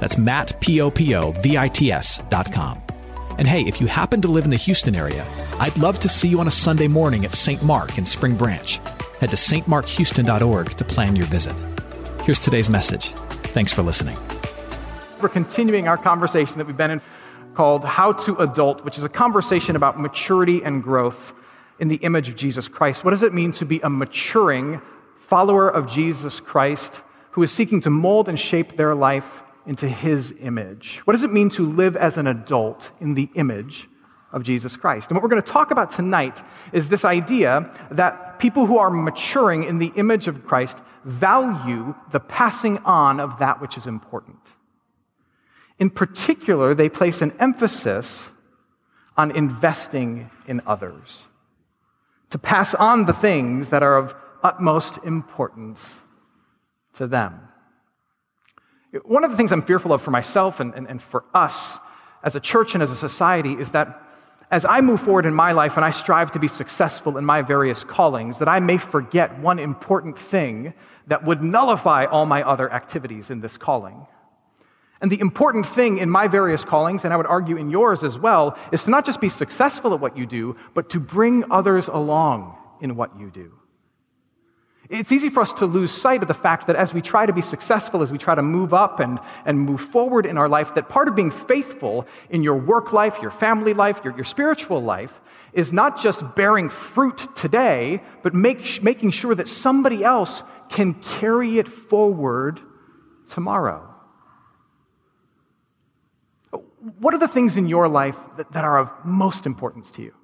[0.00, 2.82] That's Matt, P-O-P-O-V-I-T-S dot com.
[3.38, 5.24] And hey, if you happen to live in the Houston area,
[5.60, 7.62] I'd love to see you on a Sunday morning at St.
[7.62, 8.78] Mark in Spring Branch.
[9.20, 11.54] Head to stmarkhouston.org to plan your visit.
[12.22, 13.12] Here's today's message.
[13.54, 14.18] Thanks for listening.
[15.20, 17.00] We're continuing our conversation that we've been in
[17.54, 21.32] called How to Adult, which is a conversation about maturity and growth
[21.80, 23.04] in the image of Jesus Christ.
[23.04, 24.80] What does it mean to be a maturing
[25.28, 27.00] follower of Jesus Christ
[27.32, 29.24] who is seeking to mold and shape their life
[29.68, 31.02] into his image?
[31.04, 33.86] What does it mean to live as an adult in the image
[34.32, 35.10] of Jesus Christ?
[35.10, 38.90] And what we're going to talk about tonight is this idea that people who are
[38.90, 44.38] maturing in the image of Christ value the passing on of that which is important.
[45.78, 48.24] In particular, they place an emphasis
[49.18, 51.24] on investing in others,
[52.30, 55.94] to pass on the things that are of utmost importance
[56.94, 57.47] to them.
[59.04, 61.78] One of the things I'm fearful of for myself and, and, and for us
[62.22, 64.02] as a church and as a society is that
[64.50, 67.42] as I move forward in my life and I strive to be successful in my
[67.42, 70.72] various callings, that I may forget one important thing
[71.06, 74.06] that would nullify all my other activities in this calling.
[75.02, 78.18] And the important thing in my various callings, and I would argue in yours as
[78.18, 81.88] well, is to not just be successful at what you do, but to bring others
[81.88, 83.57] along in what you do.
[84.90, 87.32] It's easy for us to lose sight of the fact that as we try to
[87.32, 90.74] be successful, as we try to move up and, and move forward in our life,
[90.76, 94.82] that part of being faithful in your work life, your family life, your, your spiritual
[94.82, 95.12] life,
[95.52, 101.58] is not just bearing fruit today, but make, making sure that somebody else can carry
[101.58, 102.60] it forward
[103.28, 103.94] tomorrow.
[106.98, 110.14] What are the things in your life that, that are of most importance to you?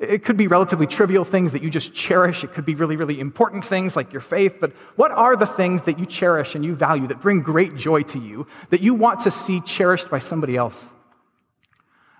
[0.00, 2.42] It could be relatively trivial things that you just cherish.
[2.42, 4.54] It could be really, really important things like your faith.
[4.58, 8.02] But what are the things that you cherish and you value that bring great joy
[8.04, 10.82] to you, that you want to see cherished by somebody else?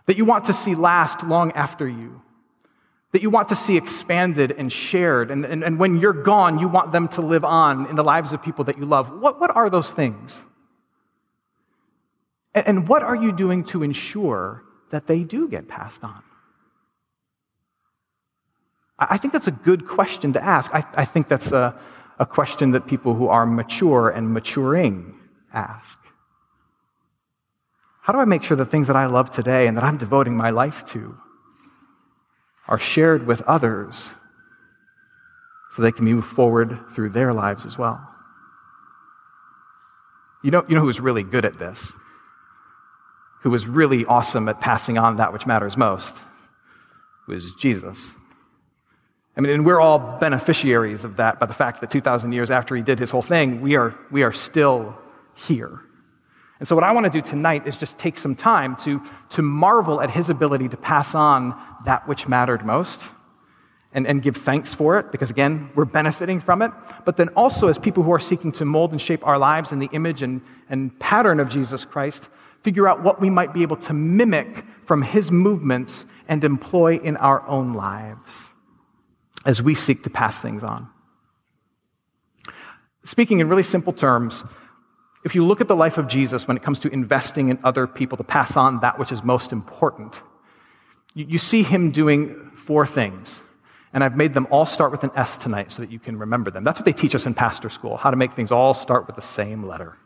[0.05, 2.21] That you want to see last long after you?
[3.13, 5.31] That you want to see expanded and shared?
[5.31, 8.35] And, and, and when you're gone, you want them to live on in the lives
[8.35, 9.11] of people that you love.
[9.11, 10.43] What, what are those things?
[12.55, 16.23] And, and what are you doing to ensure that they do get passed on?
[19.01, 20.71] I think that's a good question to ask.
[20.75, 21.75] I, I think that's a,
[22.19, 25.15] a question that people who are mature and maturing
[25.55, 25.99] ask.
[28.03, 30.37] How do I make sure the things that I love today and that I'm devoting
[30.37, 31.17] my life to
[32.69, 34.11] are shared with others
[35.75, 38.07] so they can move forward through their lives as well?
[40.43, 41.93] You know, you know who's really good at this?
[43.43, 46.15] Who was really awesome at passing on that which matters most?
[47.27, 48.13] Was Jesus.
[49.41, 52.77] I mean, and we're all beneficiaries of that by the fact that 2,000 years after
[52.77, 54.95] he did his whole thing, we are, we are still
[55.35, 55.81] here.
[56.59, 59.41] And so, what I want to do tonight is just take some time to, to
[59.41, 63.09] marvel at his ability to pass on that which mattered most
[63.95, 66.71] and, and give thanks for it, because again, we're benefiting from it.
[67.07, 69.79] But then also, as people who are seeking to mold and shape our lives in
[69.79, 72.29] the image and, and pattern of Jesus Christ,
[72.63, 77.17] figure out what we might be able to mimic from his movements and employ in
[77.17, 78.50] our own lives
[79.45, 80.89] as we seek to pass things on.
[83.05, 84.45] Speaking in really simple terms,
[85.25, 87.87] if you look at the life of Jesus when it comes to investing in other
[87.87, 90.21] people to pass on that which is most important,
[91.15, 93.41] you, see him doing four things.
[93.93, 96.51] And I've made them all start with an S tonight so that you can remember
[96.51, 96.63] them.
[96.63, 99.17] That's what they teach us in pastor school, how to make things all start with
[99.17, 99.97] the same letter.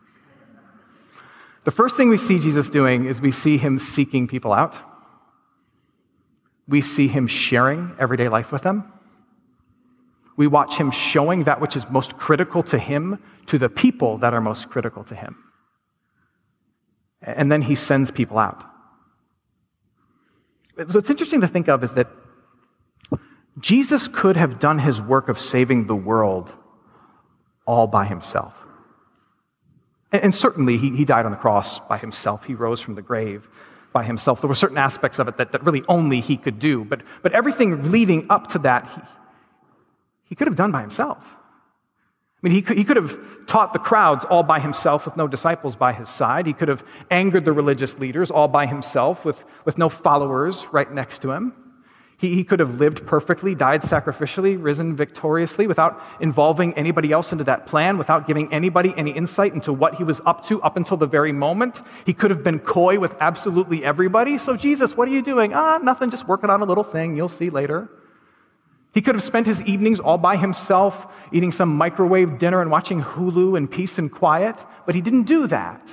[1.64, 4.76] The first thing we see Jesus doing is we see him seeking people out.
[6.66, 8.93] We see him sharing everyday life with them.
[10.36, 14.34] We watch him showing that which is most critical to him to the people that
[14.34, 15.36] are most critical to him.
[17.22, 18.64] And then he sends people out.
[20.76, 22.08] What's interesting to think of is that
[23.60, 26.52] Jesus could have done his work of saving the world
[27.66, 28.52] all by himself.
[30.12, 32.44] And, certainly, he, he died on the cross by himself.
[32.44, 33.48] He rose from the grave
[33.92, 34.40] by himself.
[34.40, 36.84] There were certain aspects of it that, that really only he could do.
[36.84, 39.08] But, but everything leading up to that,
[40.28, 41.18] he, could have done by himself.
[41.22, 41.34] I
[42.44, 45.26] I mean, he could, he could have taught the crowds all by himself with no
[45.26, 46.46] disciples by his side.
[46.46, 50.90] He could have angered the religious leaders all by himself with, with no followers right
[50.92, 51.54] next to him.
[52.18, 57.44] He, he could have lived perfectly, died sacrificially, risen victoriously without involving anybody else into
[57.44, 60.96] that plan, without giving anybody any insight into what he was up to up until
[60.96, 61.82] the very moment.
[62.06, 64.38] He could have been coy with absolutely everybody.
[64.38, 65.52] So, Jesus, what are you doing?
[65.54, 67.16] Ah, nothing, just working on a little thing.
[67.16, 67.90] You'll see later.
[68.94, 73.02] He could have spent his evenings all by himself, eating some microwave dinner and watching
[73.02, 74.56] Hulu in peace and quiet,
[74.86, 75.84] but he didn't do that.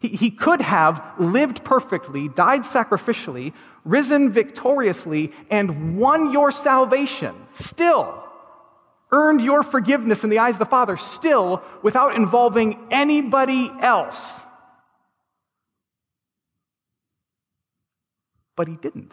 [0.00, 3.52] He, he could have lived perfectly, died sacrificially,
[3.84, 8.22] risen victoriously, and won your salvation, still
[9.12, 14.32] earned your forgiveness in the eyes of the Father, still without involving anybody else.
[18.56, 19.12] But he didn't.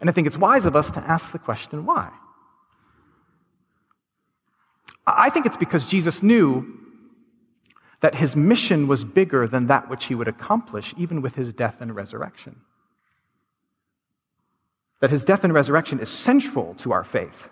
[0.00, 2.10] And I think it's wise of us to ask the question why?
[5.06, 6.66] I think it's because Jesus knew
[8.00, 11.76] that his mission was bigger than that which he would accomplish, even with his death
[11.80, 12.60] and resurrection.
[15.00, 17.48] That his death and resurrection is central to our faith.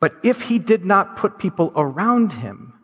[0.00, 2.74] But if he did not put people around him,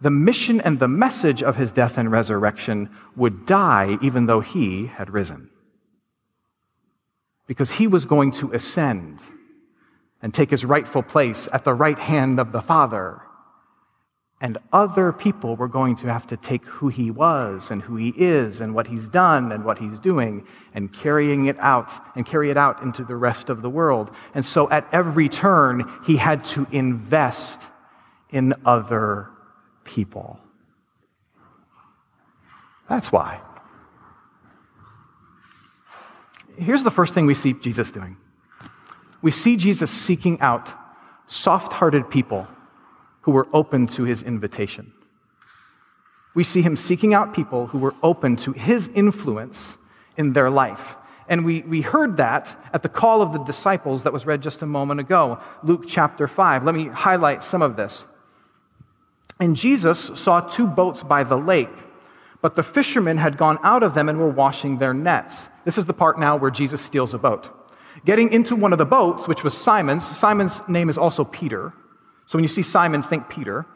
[0.00, 4.86] the mission and the message of his death and resurrection would die even though he
[4.86, 5.50] had risen
[7.46, 9.20] because he was going to ascend
[10.22, 13.20] and take his rightful place at the right hand of the Father.
[14.40, 18.12] And other people were going to have to take who he was and who he
[18.16, 22.50] is and what he's done and what he's doing and carrying it out and carry
[22.50, 24.10] it out into the rest of the world.
[24.34, 27.62] And so at every turn, he had to invest
[28.30, 29.30] in other
[29.84, 30.38] people.
[32.88, 33.40] That's why.
[36.56, 38.16] Here's the first thing we see Jesus doing
[39.22, 40.72] we see Jesus seeking out
[41.26, 42.46] soft hearted people
[43.22, 44.92] who were open to his invitation.
[46.34, 49.74] We see him seeking out people who were open to his influence
[50.16, 50.94] in their life.
[51.28, 54.62] And we, we heard that at the call of the disciples that was read just
[54.62, 56.62] a moment ago, Luke chapter 5.
[56.64, 58.04] Let me highlight some of this.
[59.40, 61.68] And Jesus saw two boats by the lake,
[62.40, 65.48] but the fishermen had gone out of them and were washing their nets.
[65.64, 67.48] This is the part now where Jesus steals a boat.
[68.04, 71.72] Getting into one of the boats, which was Simon's, Simon's name is also Peter.
[72.26, 73.66] So when you see Simon, think Peter,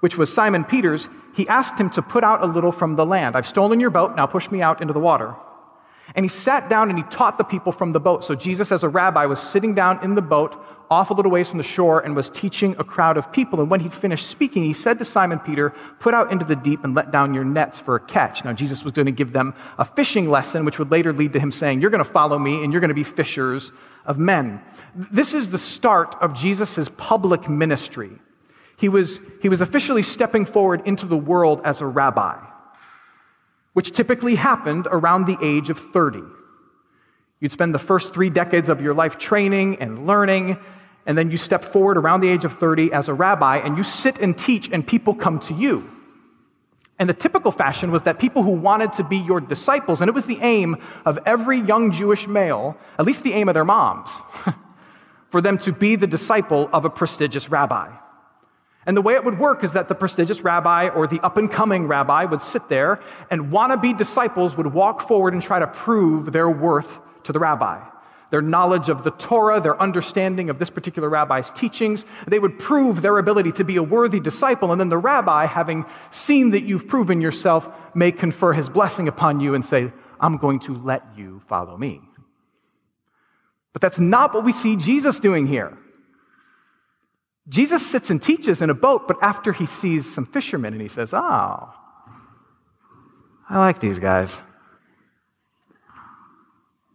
[0.00, 3.36] which was Simon Peter's, he asked him to put out a little from the land.
[3.36, 5.34] I've stolen your boat, now push me out into the water.
[6.14, 8.24] And he sat down and he taught the people from the boat.
[8.24, 10.56] So Jesus, as a rabbi, was sitting down in the boat
[10.90, 13.60] off a little ways from the shore and was teaching a crowd of people.
[13.60, 16.82] And when he finished speaking, he said to Simon Peter, Put out into the deep
[16.84, 18.44] and let down your nets for a catch.
[18.44, 21.40] Now, Jesus was going to give them a fishing lesson, which would later lead to
[21.40, 23.70] him saying, You're going to follow me and you're going to be fishers
[24.06, 24.62] of men.
[24.94, 28.10] This is the start of Jesus' public ministry.
[28.78, 32.38] He was, he was officially stepping forward into the world as a rabbi,
[33.74, 36.22] which typically happened around the age of 30.
[37.40, 40.58] You'd spend the first three decades of your life training and learning,
[41.08, 43.82] and then you step forward around the age of 30 as a rabbi and you
[43.82, 45.90] sit and teach, and people come to you.
[46.98, 50.14] And the typical fashion was that people who wanted to be your disciples, and it
[50.14, 50.76] was the aim
[51.06, 54.10] of every young Jewish male, at least the aim of their moms,
[55.30, 57.90] for them to be the disciple of a prestigious rabbi.
[58.84, 61.50] And the way it would work is that the prestigious rabbi or the up and
[61.50, 63.00] coming rabbi would sit there,
[63.30, 66.90] and wannabe disciples would walk forward and try to prove their worth
[67.22, 67.80] to the rabbi
[68.30, 72.04] their knowledge of the Torah, their understanding of this particular rabbi's teachings.
[72.26, 74.70] They would prove their ability to be a worthy disciple.
[74.70, 79.40] And then the rabbi, having seen that you've proven yourself, may confer his blessing upon
[79.40, 82.00] you and say, I'm going to let you follow me.
[83.72, 85.78] But that's not what we see Jesus doing here.
[87.48, 90.88] Jesus sits and teaches in a boat, but after he sees some fishermen and he
[90.88, 91.72] says, Oh,
[93.48, 94.38] I like these guys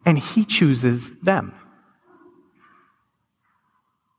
[0.05, 1.53] and he chooses them.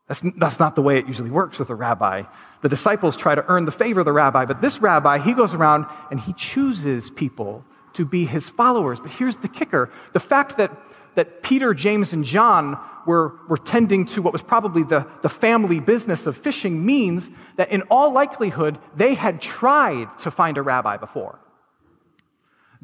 [0.08, 2.24] That's, that's not the way it usually works with a rabbi.
[2.62, 5.54] The disciples try to earn the favor of the rabbi, but this rabbi, he goes
[5.54, 7.64] around and he chooses people
[7.94, 9.00] to be his followers.
[9.00, 10.70] But here's the kicker the fact that,
[11.14, 15.80] that Peter, James, and John were, were tending to what was probably the, the family
[15.80, 20.96] business of fishing means that in all likelihood, they had tried to find a rabbi
[20.96, 21.38] before.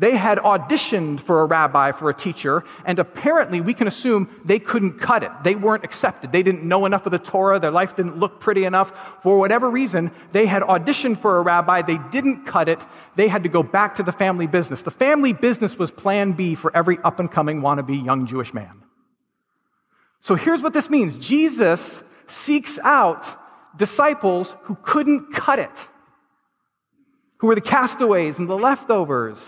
[0.01, 4.59] They had auditioned for a rabbi, for a teacher, and apparently we can assume they
[4.59, 5.31] couldn't cut it.
[5.45, 6.33] They weren't accepted.
[6.33, 7.61] They didn't know enough of the Torah.
[7.61, 8.95] Their life didn't look pretty enough.
[9.23, 11.83] For whatever reason, they had auditioned for a rabbi.
[11.83, 12.81] They didn't cut it.
[13.15, 14.81] They had to go back to the family business.
[14.81, 18.83] The family business was plan B for every up and coming wannabe young Jewish man.
[20.23, 23.27] So here's what this means Jesus seeks out
[23.77, 25.79] disciples who couldn't cut it,
[27.37, 29.47] who were the castaways and the leftovers.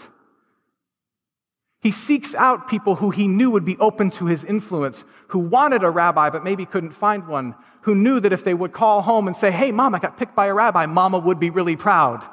[1.83, 5.83] He seeks out people who he knew would be open to his influence, who wanted
[5.83, 9.27] a rabbi but maybe couldn't find one, who knew that if they would call home
[9.27, 12.25] and say, Hey, mom, I got picked by a rabbi, mama would be really proud.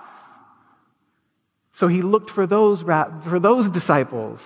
[1.74, 4.40] So he looked for those, for those disciples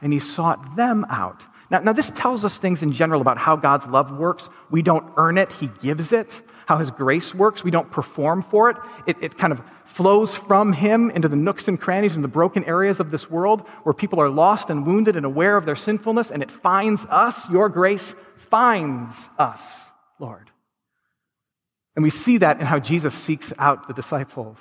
[0.00, 1.44] and he sought them out.
[1.70, 4.48] Now, now, this tells us things in general about how God's love works.
[4.70, 6.42] We don't earn it, He gives it.
[6.66, 8.76] How His grace works, we don't perform for it.
[9.06, 12.64] It, it kind of flows from Him into the nooks and crannies and the broken
[12.64, 16.30] areas of this world where people are lost and wounded and aware of their sinfulness,
[16.30, 17.48] and it finds us.
[17.48, 18.14] Your grace
[18.50, 19.62] finds us,
[20.18, 20.50] Lord.
[21.96, 24.58] And we see that in how Jesus seeks out the disciples.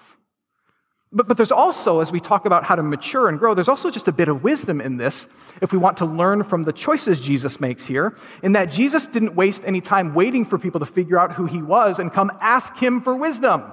[1.11, 3.91] But, but there's also, as we talk about how to mature and grow, there's also
[3.91, 5.27] just a bit of wisdom in this
[5.61, 9.35] if we want to learn from the choices Jesus makes here, in that Jesus didn't
[9.35, 12.75] waste any time waiting for people to figure out who he was and come ask
[12.77, 13.71] him for wisdom.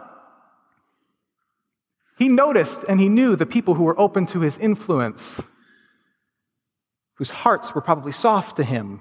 [2.20, 5.40] He noticed and he knew the people who were open to his influence,
[7.14, 9.00] whose hearts were probably soft to him,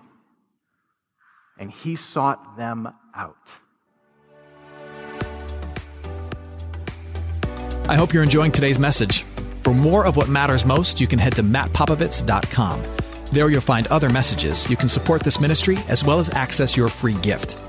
[1.60, 3.36] and he sought them out.
[7.90, 9.24] I hope you're enjoying today's message.
[9.64, 12.84] For more of what matters most, you can head to mattpopovits.com.
[13.34, 14.70] There you'll find other messages.
[14.70, 17.60] You can support this ministry as well as access your free gift.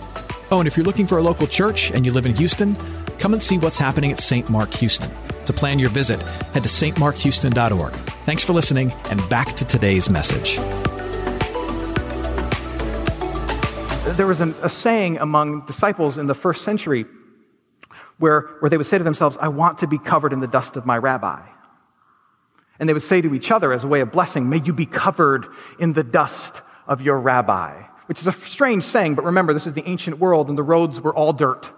[0.52, 2.76] Oh, and if you're looking for a local church and you live in Houston,
[3.20, 4.48] come and see what's happening at St.
[4.50, 5.10] Mark Houston.
[5.44, 6.20] To plan your visit,
[6.52, 7.92] head to stmarkhouston.org.
[8.24, 10.56] Thanks for listening, and back to today's message.
[14.16, 17.04] There was an, a saying among disciples in the first century
[18.18, 20.76] where, where they would say to themselves, I want to be covered in the dust
[20.76, 21.40] of my rabbi.
[22.78, 24.86] And they would say to each other as a way of blessing, May you be
[24.86, 25.46] covered
[25.78, 27.82] in the dust of your rabbi.
[28.06, 31.00] Which is a strange saying, but remember, this is the ancient world and the roads
[31.00, 31.70] were all dirt.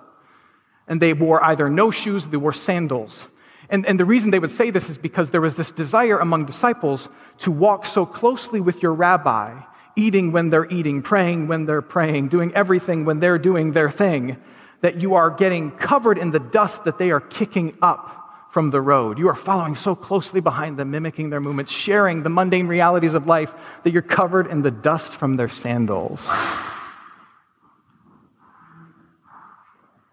[0.92, 3.25] And they wore either no shoes, they wore sandals.
[3.70, 6.44] And, and the reason they would say this is because there was this desire among
[6.44, 7.08] disciples
[7.38, 9.58] to walk so closely with your rabbi,
[9.96, 14.37] eating when they're eating, praying when they're praying, doing everything when they're doing their thing,
[14.82, 18.82] that you are getting covered in the dust that they are kicking up from the
[18.82, 19.18] road.
[19.18, 23.26] You are following so closely behind them, mimicking their movements, sharing the mundane realities of
[23.26, 23.50] life,
[23.84, 26.28] that you're covered in the dust from their sandals.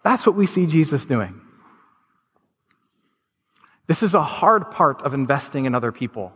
[0.04, 1.40] That's what we see Jesus doing.
[3.88, 6.32] This is a hard part of investing in other people.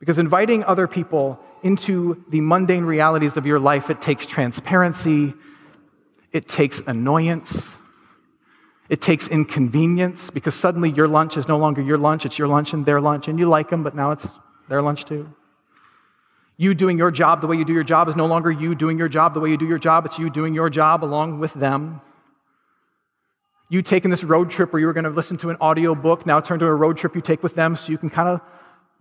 [0.00, 5.34] Because inviting other people into the mundane realities of your life, it takes transparency,
[6.32, 7.62] it takes annoyance.
[8.88, 12.74] It takes inconvenience because suddenly your lunch is no longer your lunch, it's your lunch
[12.74, 14.26] and their lunch, and you like them, but now it's
[14.68, 15.32] their lunch too.
[16.56, 18.98] You doing your job the way you do your job is no longer you doing
[18.98, 21.52] your job the way you do your job, it's you doing your job along with
[21.54, 22.00] them.
[23.68, 26.26] You taking this road trip where you were going to listen to an audio book,
[26.26, 28.40] now turn to a road trip you take with them so you can kind of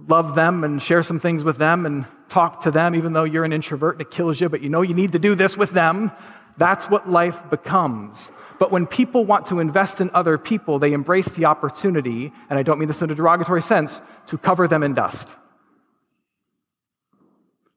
[0.08, 3.43] love them and share some things with them and talk to them, even though you're
[3.43, 5.72] an introvert and it kills you, but you know you need to do this with
[5.72, 6.12] them.
[6.58, 8.31] That's what life becomes.
[8.60, 12.63] But when people want to invest in other people, they embrace the opportunity, and I
[12.63, 15.29] don't mean this in a derogatory sense, to cover them in dust.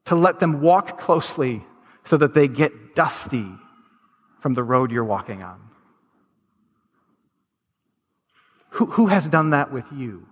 [0.05, 1.65] To let them walk closely
[2.05, 3.47] so that they get dusty
[4.39, 5.59] from the road you're walking on.
[8.69, 10.27] Who, who has done that with you?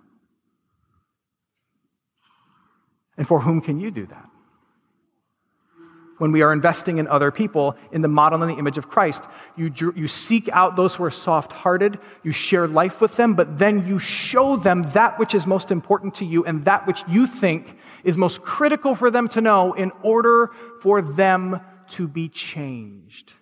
[3.18, 4.30] And for whom can you do that?
[6.24, 9.22] When we are investing in other people in the model and the image of Christ.
[9.58, 13.60] You, you seek out those who are soft hearted, you share life with them, but
[13.60, 17.28] then you show them that which is most important to you and that which you
[17.28, 20.52] think is most critical for them to know in order
[20.82, 23.34] for them to be changed.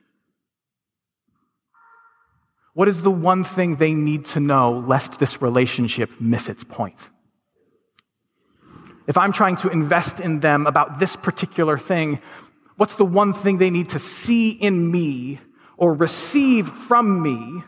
[2.74, 6.98] What is the one thing they need to know lest this relationship miss its point?
[9.06, 12.20] If I'm trying to invest in them about this particular thing,
[12.78, 15.40] What's the one thing they need to see in me
[15.78, 17.64] or receive from me,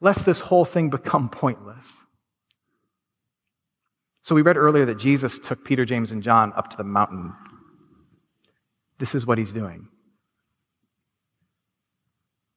[0.00, 1.86] lest this whole thing become pointless?
[4.24, 7.32] So we read earlier that Jesus took Peter, James, and John up to the mountain.
[8.98, 9.88] This is what he's doing.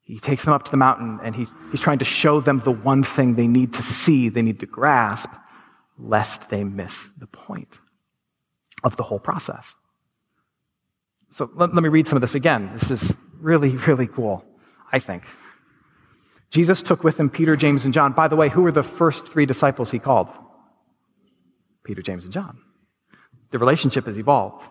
[0.02, 2.72] He takes them up to the mountain and he's, he's trying to show them the
[2.72, 5.30] one thing they need to see, they need to grasp,
[5.98, 7.80] lest they miss the point
[8.84, 9.74] of the whole process.
[11.36, 12.72] So let, let me read some of this again.
[12.74, 14.44] This is really, really cool,
[14.92, 15.24] I think.
[16.50, 18.14] Jesus took with him Peter, James, and John.
[18.14, 20.30] By the way, who were the first three disciples he called?
[21.84, 22.60] Peter, James, and John.
[23.52, 24.66] The relationship has evolved.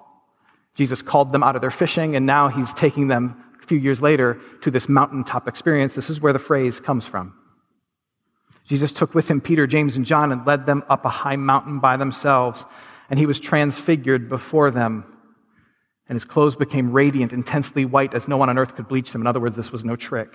[0.74, 4.00] Jesus called them out of their fishing, and now he's taking them a few years
[4.00, 5.94] later to this mountaintop experience.
[5.94, 7.34] This is where the phrase comes from.
[8.66, 11.78] Jesus took with him Peter, James, and John and led them up a high mountain
[11.78, 12.64] by themselves,
[13.10, 15.04] and he was transfigured before them.
[16.08, 19.22] And his clothes became radiant, intensely white, as no one on earth could bleach them.
[19.22, 20.34] In other words, this was no trick.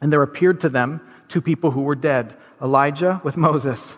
[0.00, 3.92] And there appeared to them two people who were dead Elijah with Moses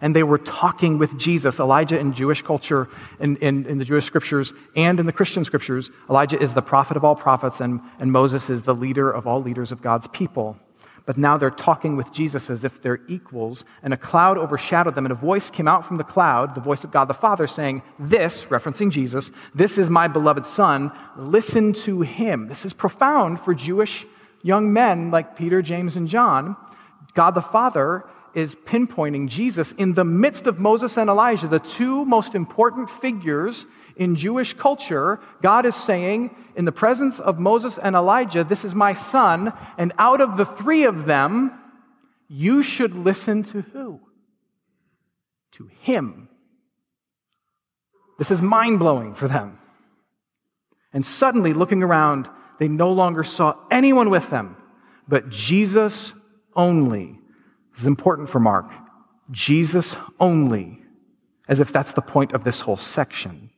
[0.00, 1.58] and they were talking with Jesus.
[1.58, 2.88] Elijah in Jewish culture,
[3.20, 6.96] in, in, in, the Jewish scriptures, and in the Christian scriptures, Elijah is the prophet
[6.96, 10.56] of all prophets, and, and Moses is the leader of all leaders of God's people.
[11.06, 15.06] But now they're talking with Jesus as if they're equals, and a cloud overshadowed them,
[15.06, 17.82] and a voice came out from the cloud, the voice of God the Father, saying,
[17.98, 22.48] This, referencing Jesus, this is my beloved Son, listen to him.
[22.48, 24.04] This is profound for Jewish
[24.42, 26.56] young men like Peter, James, and John.
[27.14, 28.04] God the Father
[28.36, 33.64] is pinpointing Jesus in the midst of Moses and Elijah, the two most important figures
[33.96, 35.18] in Jewish culture.
[35.40, 39.94] God is saying, in the presence of Moses and Elijah, this is my son, and
[39.98, 41.50] out of the three of them,
[42.28, 44.00] you should listen to who?
[45.52, 46.28] To him.
[48.18, 49.58] This is mind blowing for them.
[50.92, 52.28] And suddenly, looking around,
[52.58, 54.58] they no longer saw anyone with them,
[55.08, 56.12] but Jesus
[56.54, 57.18] only
[57.76, 58.72] this is important for Mark.
[59.30, 60.80] Jesus only,
[61.46, 63.50] as if that's the point of this whole section.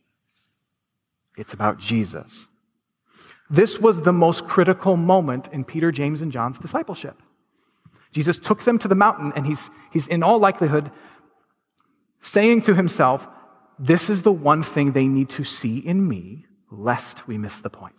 [1.37, 2.47] It's about Jesus.
[3.49, 7.23] This was the most critical moment in Peter, James, and John's discipleship.
[8.11, 10.91] Jesus took them to the mountain, and he's, he's in all likelihood
[12.21, 13.25] saying to himself,
[13.79, 17.71] This is the one thing they need to see in me, lest we miss the
[17.71, 17.95] point.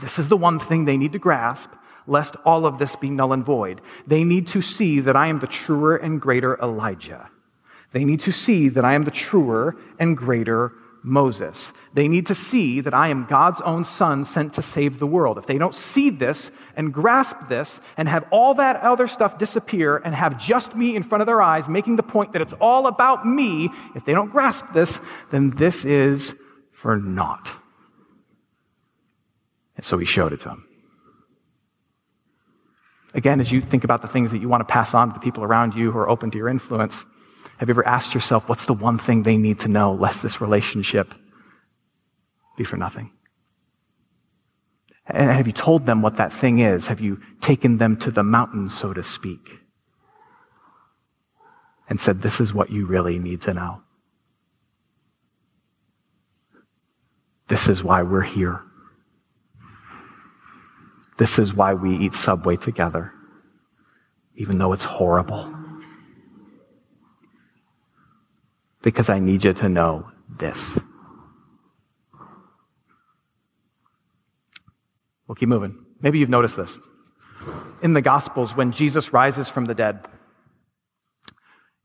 [0.00, 1.68] This is the one thing they need to grasp,
[2.06, 3.80] lest all of this be null and void.
[4.06, 7.28] They need to see that I am the truer and greater Elijah.
[7.92, 11.72] They need to see that I am the truer and greater Moses.
[11.94, 15.38] They need to see that I am God's own son sent to save the world.
[15.38, 19.96] If they don't see this and grasp this and have all that other stuff disappear
[19.96, 22.86] and have just me in front of their eyes making the point that it's all
[22.86, 26.34] about me, if they don't grasp this, then this is
[26.72, 27.52] for naught.
[29.76, 30.66] And so he showed it to them.
[33.20, 35.20] Again, as you think about the things that you want to pass on to the
[35.20, 37.04] people around you who are open to your influence,
[37.58, 40.40] have you ever asked yourself, what's the one thing they need to know, lest this
[40.40, 41.12] relationship
[42.56, 43.12] be for nothing?
[45.06, 46.86] And have you told them what that thing is?
[46.86, 49.50] Have you taken them to the mountain, so to speak,
[51.90, 53.82] and said, this is what you really need to know?
[57.48, 58.62] This is why we're here.
[61.20, 63.12] This is why we eat Subway together,
[64.36, 65.54] even though it's horrible.
[68.80, 70.78] Because I need you to know this.
[75.26, 75.84] We'll keep moving.
[76.00, 76.78] Maybe you've noticed this.
[77.82, 80.08] In the Gospels, when Jesus rises from the dead,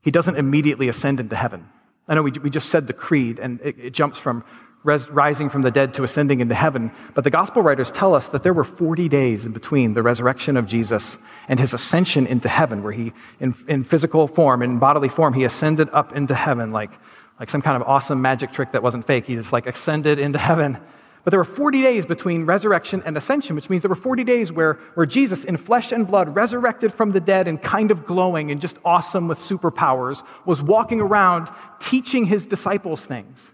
[0.00, 1.68] he doesn't immediately ascend into heaven.
[2.08, 4.44] I know we, we just said the creed, and it, it jumps from
[4.86, 6.90] res- rising from the dead to ascending into heaven.
[7.14, 10.56] But the gospel writers tell us that there were 40 days in between the resurrection
[10.56, 11.16] of Jesus
[11.48, 15.44] and his ascension into heaven, where he, in, in physical form, in bodily form, he
[15.44, 16.90] ascended up into heaven like,
[17.38, 19.26] like some kind of awesome magic trick that wasn't fake.
[19.26, 20.78] He just like ascended into heaven.
[21.24, 24.52] But there were 40 days between resurrection and ascension, which means there were 40 days
[24.52, 28.52] where, where Jesus, in flesh and blood, resurrected from the dead and kind of glowing
[28.52, 31.48] and just awesome with superpowers, was walking around
[31.80, 33.50] teaching his disciples things.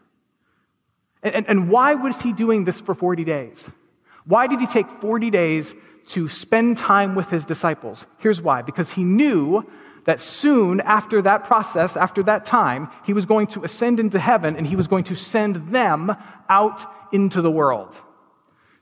[1.22, 3.68] And, and, and why was he doing this for 40 days?
[4.24, 5.74] Why did he take 40 days
[6.08, 8.06] to spend time with his disciples?
[8.18, 9.64] Here's why because he knew
[10.04, 14.56] that soon after that process, after that time, he was going to ascend into heaven
[14.56, 16.14] and he was going to send them
[16.48, 17.94] out into the world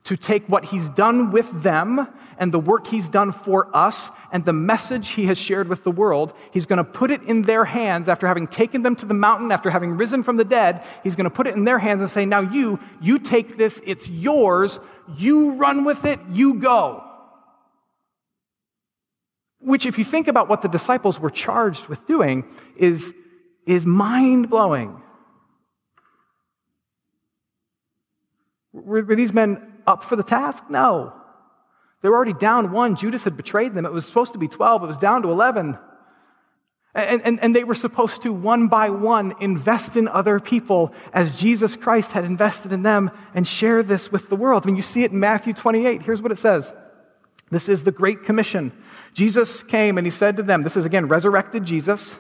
[0.05, 2.09] to take what he's done with them
[2.39, 5.91] and the work he's done for us and the message he has shared with the
[5.91, 9.15] world, he's going to put it in their hands after having taken them to the
[9.15, 10.83] mountain, after having risen from the dead.
[11.03, 13.81] He's going to put it in their hands and say, Now you, you take this,
[13.85, 14.79] it's yours,
[15.19, 17.05] you run with it, you go.
[19.59, 22.45] Which, if you think about what the disciples were charged with doing,
[22.77, 23.13] is,
[23.67, 25.03] is mind blowing.
[28.73, 30.63] Were, were these men up for the task?
[30.71, 31.13] No.
[32.01, 32.97] They were already down one.
[32.97, 33.85] Judas had betrayed them.
[33.85, 35.77] It was supposed to be 12, it was down to 11.
[36.93, 41.37] And, and, and, they were supposed to, one by one, invest in other people as
[41.37, 44.65] Jesus Christ had invested in them and share this with the world.
[44.65, 46.03] I mean, you see it in Matthew 28.
[46.03, 46.73] Here's what it says
[47.49, 48.73] This is the Great Commission.
[49.15, 52.13] Jesus came and he said to them, This is again resurrected Jesus.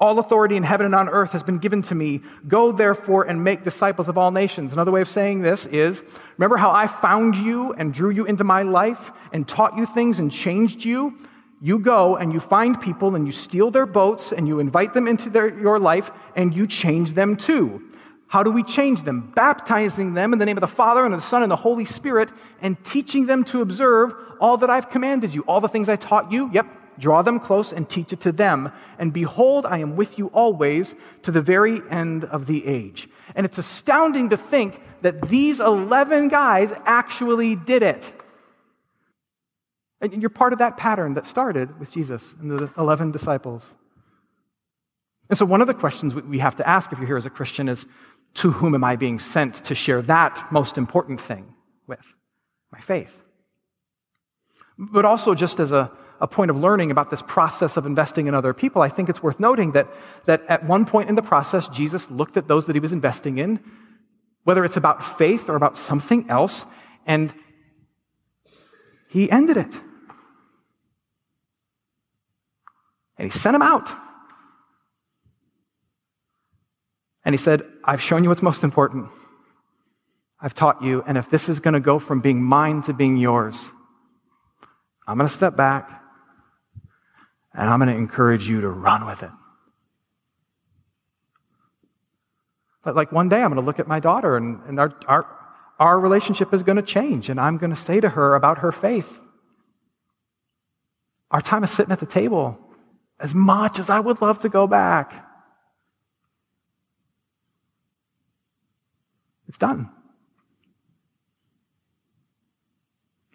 [0.00, 2.20] All authority in heaven and on earth has been given to me.
[2.48, 4.72] Go therefore and make disciples of all nations.
[4.72, 6.02] Another way of saying this is
[6.36, 10.18] remember how I found you and drew you into my life and taught you things
[10.18, 11.16] and changed you?
[11.60, 15.08] You go and you find people and you steal their boats and you invite them
[15.08, 17.82] into their, your life and you change them too.
[18.26, 19.32] How do we change them?
[19.34, 21.84] Baptizing them in the name of the Father and of the Son and the Holy
[21.84, 22.30] Spirit
[22.60, 25.42] and teaching them to observe all that I've commanded you.
[25.42, 26.66] All the things I taught you, yep,
[26.98, 28.70] Draw them close and teach it to them.
[28.98, 33.08] And behold, I am with you always to the very end of the age.
[33.34, 38.02] And it's astounding to think that these 11 guys actually did it.
[40.00, 43.64] And you're part of that pattern that started with Jesus and the 11 disciples.
[45.30, 47.30] And so, one of the questions we have to ask if you're here as a
[47.30, 47.86] Christian is
[48.34, 51.54] to whom am I being sent to share that most important thing
[51.86, 52.04] with?
[52.70, 53.12] My faith.
[54.76, 58.34] But also, just as a a point of learning about this process of investing in
[58.34, 59.88] other people, I think it's worth noting that,
[60.26, 63.38] that at one point in the process, Jesus looked at those that he was investing
[63.38, 63.60] in,
[64.44, 66.64] whether it's about faith or about something else,
[67.06, 67.34] and
[69.08, 69.72] he ended it.
[73.16, 73.88] And he sent them out.
[77.24, 79.08] And he said, I've shown you what's most important.
[80.40, 83.16] I've taught you, and if this is going to go from being mine to being
[83.16, 83.70] yours,
[85.06, 86.03] I'm going to step back
[87.54, 89.30] and I'm going to encourage you to run with it.
[92.82, 95.26] But like one day I'm going to look at my daughter and, and our, our,
[95.78, 98.72] our relationship is going to change and I'm going to say to her about her
[98.72, 99.20] faith.
[101.30, 102.58] Our time is sitting at the table
[103.18, 105.24] as much as I would love to go back.
[109.48, 109.88] It's done.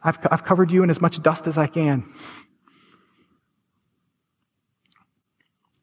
[0.02, 2.14] I've, I've covered you in as much dust as I can.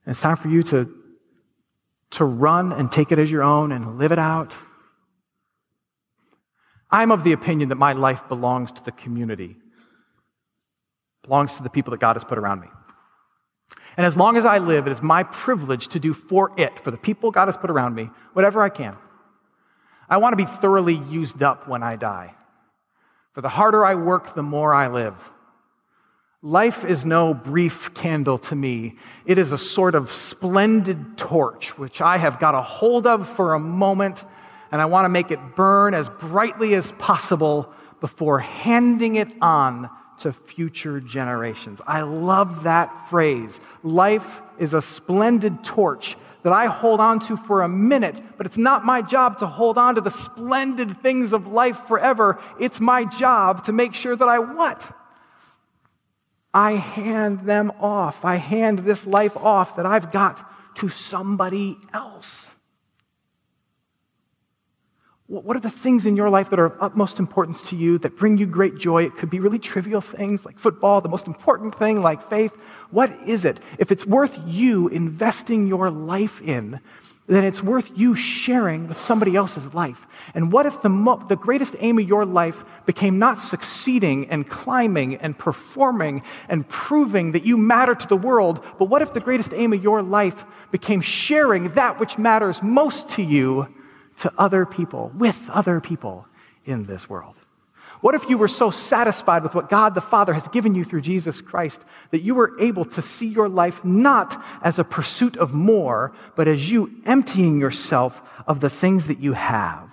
[0.06, 0.88] And it's time for you to,
[2.12, 4.54] to run and take it as your own and live it out.
[6.90, 9.56] I'm of the opinion that my life belongs to the community,
[11.22, 12.68] belongs to the people that God has put around me.
[13.96, 16.90] And as long as I live, it is my privilege to do for it, for
[16.90, 18.96] the people God has put around me, whatever I can.
[20.08, 22.34] I want to be thoroughly used up when I die.
[23.32, 25.14] For the harder I work, the more I live.
[26.42, 28.96] Life is no brief candle to me.
[29.24, 33.54] It is a sort of splendid torch, which I have got a hold of for
[33.54, 34.22] a moment,
[34.70, 39.88] and I want to make it burn as brightly as possible before handing it on
[40.18, 41.80] to future generations.
[41.86, 43.58] I love that phrase.
[43.82, 48.56] Life is a splendid torch that I hold on to for a minute, but it's
[48.56, 52.40] not my job to hold on to the splendid things of life forever.
[52.60, 54.95] It's my job to make sure that I what?
[56.56, 58.24] I hand them off.
[58.24, 60.42] I hand this life off that I've got
[60.76, 62.46] to somebody else.
[65.26, 68.16] What are the things in your life that are of utmost importance to you that
[68.16, 69.04] bring you great joy?
[69.04, 72.52] It could be really trivial things like football, the most important thing like faith.
[72.90, 73.60] What is it?
[73.76, 76.80] If it's worth you investing your life in,
[77.26, 80.06] then it's worth you sharing with somebody else's life.
[80.34, 84.48] And what if the, mo- the greatest aim of your life became not succeeding and
[84.48, 89.20] climbing and performing and proving that you matter to the world, but what if the
[89.20, 93.66] greatest aim of your life became sharing that which matters most to you
[94.18, 96.26] to other people, with other people
[96.64, 97.34] in this world?
[98.06, 101.00] What if you were so satisfied with what God the Father has given you through
[101.00, 101.80] Jesus Christ
[102.12, 106.46] that you were able to see your life not as a pursuit of more, but
[106.46, 109.92] as you emptying yourself of the things that you have?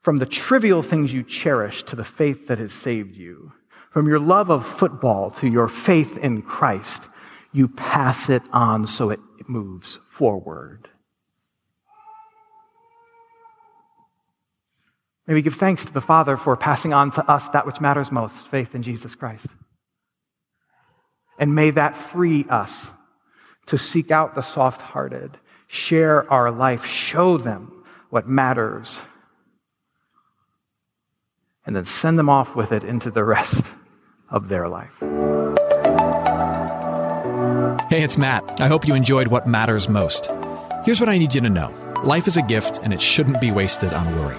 [0.00, 3.52] From the trivial things you cherish to the faith that has saved you.
[3.90, 7.02] From your love of football to your faith in Christ,
[7.52, 10.88] you pass it on so it moves forward.
[15.28, 18.10] May we give thanks to the Father for passing on to us that which matters
[18.10, 19.44] most faith in Jesus Christ.
[21.38, 22.86] And may that free us
[23.66, 25.36] to seek out the soft hearted,
[25.66, 29.00] share our life, show them what matters,
[31.66, 33.66] and then send them off with it into the rest
[34.30, 34.94] of their life.
[37.90, 38.62] Hey, it's Matt.
[38.62, 40.30] I hope you enjoyed what matters most.
[40.84, 43.50] Here's what I need you to know life is a gift, and it shouldn't be
[43.50, 44.38] wasted on worry.